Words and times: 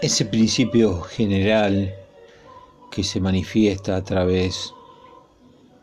Ese 0.00 0.24
principio 0.24 1.00
general 1.02 1.94
que 2.90 3.04
se 3.04 3.20
manifiesta 3.20 3.96
a 3.96 4.02
través 4.04 4.74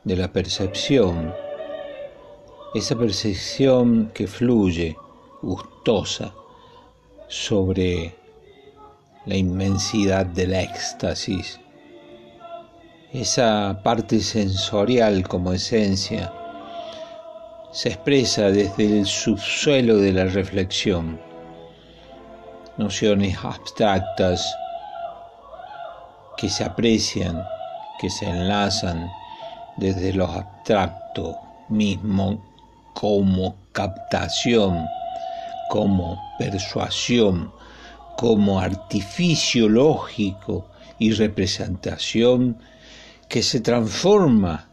de 0.04 0.15
la 0.15 0.31
percepción, 0.31 1.33
esa 2.73 2.97
percepción 2.97 4.12
que 4.13 4.27
fluye 4.27 4.97
gustosa 5.41 6.34
sobre 7.27 8.13
la 9.25 9.36
inmensidad 9.36 10.25
del 10.25 10.54
éxtasis, 10.54 11.59
esa 13.11 13.81
parte 13.84 14.20
sensorial 14.20 15.27
como 15.27 15.54
esencia, 15.54 16.34
se 17.71 17.89
expresa 17.89 18.49
desde 18.49 18.99
el 18.99 19.05
subsuelo 19.05 19.97
de 19.97 20.13
la 20.13 20.25
reflexión, 20.25 21.19
nociones 22.77 23.37
abstractas 23.43 24.43
que 26.37 26.50
se 26.50 26.63
aprecian, 26.63 27.43
que 28.00 28.10
se 28.10 28.25
enlazan 28.25 29.11
desde 29.77 30.13
lo 30.13 30.25
abstracto 30.25 31.36
mismo 31.69 32.44
como 32.94 33.55
captación, 33.72 34.88
como 35.69 36.17
persuasión, 36.39 37.52
como 38.17 38.59
artificio 38.59 39.69
lógico 39.69 40.66
y 40.97 41.11
representación 41.13 42.58
que 43.30 43.44
se 43.44 43.61
transforma 43.61 44.69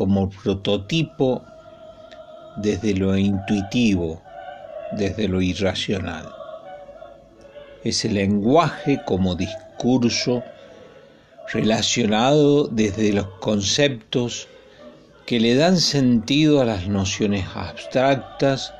como 0.00 0.30
prototipo 0.30 1.42
desde 2.56 2.94
lo 2.94 3.14
intuitivo, 3.18 4.22
desde 4.92 5.28
lo 5.28 5.42
irracional. 5.42 6.26
Es 7.84 8.06
el 8.06 8.14
lenguaje 8.14 9.02
como 9.04 9.34
discurso 9.34 10.42
relacionado 11.52 12.66
desde 12.68 13.12
los 13.12 13.26
conceptos 13.40 14.48
que 15.26 15.38
le 15.38 15.54
dan 15.54 15.76
sentido 15.76 16.62
a 16.62 16.64
las 16.64 16.88
nociones 16.88 17.44
abstractas, 17.54 18.72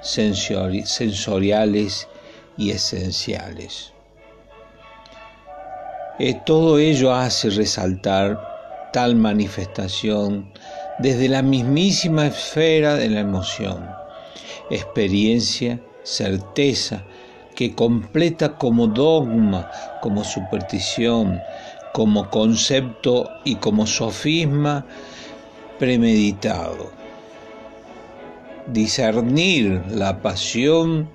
sensoriales 0.00 2.06
y 2.56 2.70
esenciales. 2.70 3.92
Eh, 6.20 6.40
todo 6.46 6.78
ello 6.78 7.12
hace 7.12 7.50
resaltar 7.50 8.47
tal 8.92 9.16
manifestación 9.16 10.50
desde 10.98 11.28
la 11.28 11.42
mismísima 11.42 12.26
esfera 12.26 12.94
de 12.94 13.08
la 13.08 13.20
emoción, 13.20 13.88
experiencia, 14.70 15.80
certeza, 16.02 17.04
que 17.54 17.74
completa 17.74 18.56
como 18.56 18.86
dogma, 18.86 19.70
como 20.00 20.24
superstición, 20.24 21.40
como 21.92 22.30
concepto 22.30 23.28
y 23.44 23.56
como 23.56 23.86
sofisma 23.86 24.86
premeditado. 25.78 26.90
Discernir 28.66 29.82
la 29.88 30.20
pasión, 30.20 31.08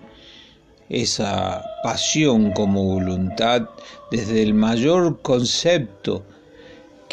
esa 0.90 1.64
pasión 1.84 2.52
como 2.52 2.84
voluntad, 2.84 3.70
desde 4.12 4.44
el 4.44 4.54
mayor 4.54 5.22
concepto 5.22 6.24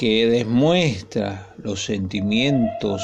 que 0.01 0.25
demuestra 0.25 1.55
los 1.63 1.85
sentimientos 1.85 3.03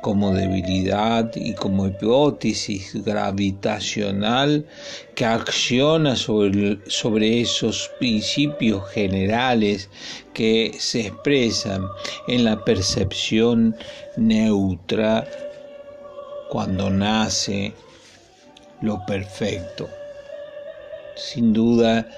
como 0.00 0.32
debilidad 0.32 1.30
y 1.34 1.52
como 1.52 1.86
hipótesis 1.86 3.04
gravitacional 3.04 4.64
que 5.14 5.26
acciona 5.26 6.16
sobre, 6.16 6.78
esos 7.42 7.90
principios 7.98 8.88
generales 8.88 9.90
que 10.32 10.72
se 10.78 11.08
expresan 11.08 11.84
en 12.26 12.44
la 12.44 12.64
percepción 12.64 13.76
neutra 14.16 15.28
cuando 16.48 16.88
nace 16.88 17.74
lo 18.80 19.04
perfecto. 19.04 19.90
Sin 21.16 21.52
duda 21.52 22.08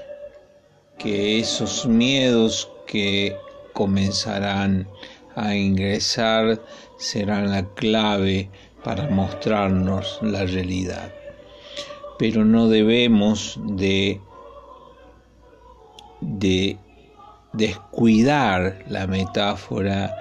que 0.97 1.41
esos 1.41 1.86
miedos 1.86 2.70
que 2.86 3.36
comenzarán 3.72 4.88
a 5.34 5.55
ingresar 5.55 6.60
serán 6.99 7.50
la 7.50 7.65
clave 7.75 8.49
para 8.84 9.09
mostrarnos 9.09 10.19
la 10.22 10.44
realidad. 10.44 11.12
Pero 12.19 12.44
no 12.44 12.69
debemos 12.69 13.59
de, 13.65 14.21
de 16.21 16.78
descuidar 17.53 18.84
la 18.88 19.06
metáfora 19.06 20.15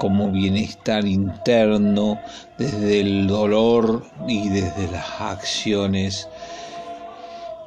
como 0.00 0.30
bienestar 0.30 1.06
interno 1.06 2.18
desde 2.58 3.00
el 3.00 3.26
dolor 3.26 4.04
y 4.26 4.48
desde 4.48 4.90
las 4.90 5.20
acciones 5.20 6.28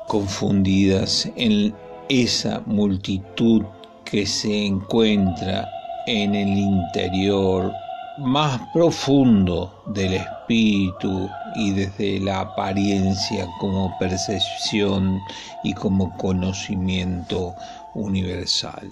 confundidas 0.08 1.30
en 1.36 1.74
esa 2.10 2.62
multitud 2.66 3.64
que 4.10 4.26
se 4.26 4.66
encuentra 4.66 5.70
en 6.08 6.34
el 6.34 6.58
interior 6.58 7.72
más 8.18 8.60
profundo 8.74 9.72
del 9.88 10.16
espíritu 10.16 11.30
y 11.56 11.72
desde 11.72 12.20
la 12.20 12.42
apariencia 12.42 13.48
como 13.60 13.96
percepción 13.98 15.22
y 15.64 15.74
como 15.74 16.16
conocimiento 16.18 17.54
universal. 17.94 18.92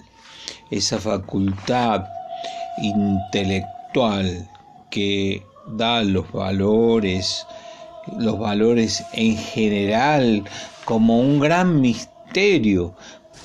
Esa 0.70 0.98
facultad 0.98 2.04
intelectual 2.78 4.48
que 4.90 5.42
da 5.66 6.02
los 6.02 6.30
valores, 6.32 7.44
los 8.18 8.38
valores 8.38 9.04
en 9.12 9.36
general 9.36 10.44
como 10.84 11.20
un 11.20 11.40
gran 11.40 11.80
misterio 11.80 12.94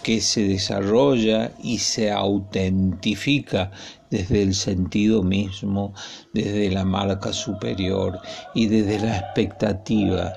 que 0.02 0.22
se 0.22 0.48
desarrolla 0.48 1.52
y 1.62 1.80
se 1.80 2.12
autentifica 2.12 3.72
desde 4.10 4.44
el 4.44 4.54
sentido 4.54 5.24
mismo, 5.24 5.94
desde 6.34 6.70
la 6.70 6.86
marca 6.86 7.34
superior 7.34 8.20
y 8.54 8.68
desde 8.68 9.00
la 9.00 9.18
expectativa 9.18 10.34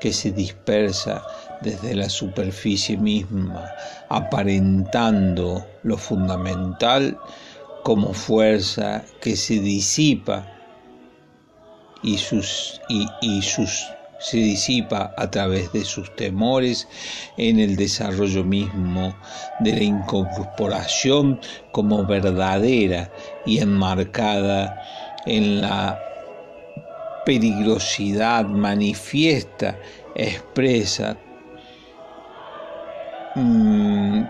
que 0.00 0.12
se 0.12 0.32
dispersa 0.32 1.22
desde 1.62 1.94
la 1.94 2.08
superficie 2.08 2.96
misma, 2.96 3.64
aparentando 4.08 5.64
lo 5.84 5.96
fundamental 5.96 7.16
como 7.84 8.12
fuerza 8.12 9.04
que 9.20 9.36
se 9.36 9.60
disipa 9.60 10.46
y 12.02 12.18
sus, 12.18 12.80
y, 12.88 13.42
sus 13.42 13.86
se 14.22 14.36
disipa 14.36 15.12
a 15.16 15.30
través 15.30 15.72
de 15.72 15.84
sus 15.84 16.14
temores 16.14 16.86
en 17.36 17.58
el 17.58 17.76
desarrollo 17.76 18.44
mismo 18.44 19.14
de 19.58 19.72
la 19.72 19.82
incorporación 19.82 21.40
como 21.72 22.06
verdadera 22.06 23.10
y 23.44 23.58
enmarcada 23.58 24.78
en 25.26 25.60
la 25.60 25.98
peligrosidad 27.24 28.46
manifiesta, 28.46 29.78
expresa, 30.14 31.18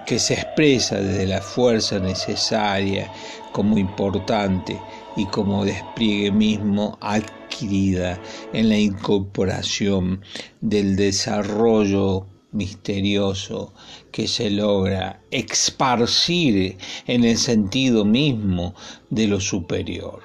que 0.07 0.19
se 0.19 0.35
expresa 0.35 1.01
desde 1.01 1.27
la 1.27 1.41
fuerza 1.41 1.99
necesaria 1.99 3.11
como 3.53 3.79
importante 3.79 4.79
y 5.17 5.27
como 5.27 5.65
despliegue 5.65 6.31
mismo 6.31 6.99
adquirida 7.01 8.21
en 8.53 8.69
la 8.69 8.79
incorporación 8.79 10.23
del 10.61 10.97
desarrollo 10.97 12.27
misterioso 12.53 13.73
que 14.11 14.29
se 14.29 14.51
logra 14.51 15.23
esparcir 15.31 16.77
en 17.07 17.25
el 17.25 17.39
sentido 17.39 18.05
mismo 18.05 18.75
de 19.11 19.27
lo 19.27 19.41
superior. 19.41 20.23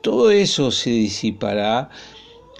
Todo 0.00 0.30
eso 0.30 0.70
se 0.70 0.88
disipará 0.90 1.90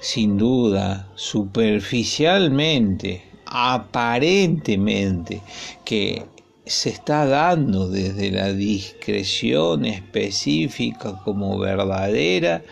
sin 0.00 0.38
duda 0.38 1.08
superficialmente, 1.14 3.22
aparentemente, 3.50 5.42
que 5.84 6.24
se 6.66 6.90
está 6.90 7.24
dando 7.26 7.88
desde 7.88 8.30
la 8.30 8.52
discreción 8.52 9.86
específica 9.86 11.18
como 11.24 11.58
verdadera 11.58 12.62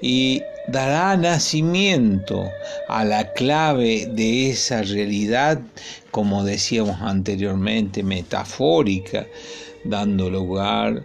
y 0.00 0.42
dará 0.68 1.16
nacimiento 1.16 2.48
a 2.88 3.04
la 3.04 3.32
clave 3.34 4.06
de 4.06 4.50
esa 4.50 4.82
realidad, 4.82 5.60
como 6.10 6.44
decíamos 6.44 7.00
anteriormente, 7.02 8.02
metafórica, 8.02 9.26
dando 9.84 10.30
lugar 10.30 11.04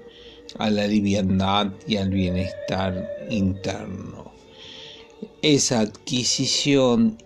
a 0.58 0.70
la 0.70 0.88
liviandad 0.88 1.68
y 1.86 1.98
al 1.98 2.10
bienestar 2.10 3.10
interno. 3.30 4.32
esa 5.42 5.82
adquisición 5.82 7.18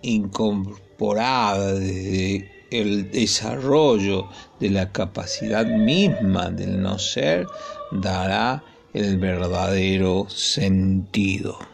incorporada 1.00 1.72
desde 1.74 2.50
el 2.70 3.10
desarrollo 3.10 4.28
de 4.60 4.70
la 4.70 4.92
capacidad 4.92 5.64
misma 5.64 6.50
del 6.50 6.80
no 6.80 6.98
ser 6.98 7.46
dará 7.90 8.62
el 8.92 9.18
verdadero 9.18 10.26
sentido. 10.28 11.70